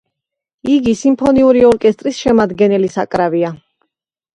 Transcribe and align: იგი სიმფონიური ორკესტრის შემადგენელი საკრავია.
იგი 0.75 0.93
სიმფონიური 1.01 1.63
ორკესტრის 1.69 2.25
შემადგენელი 2.25 2.95
საკრავია. 2.99 3.59